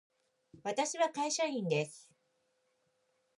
[0.63, 2.09] 私は会社員です。